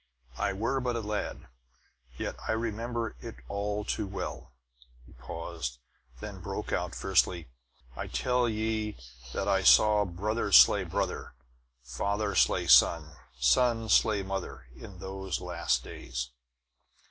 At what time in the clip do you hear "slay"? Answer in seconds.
10.51-10.85, 12.33-12.65, 13.89-14.23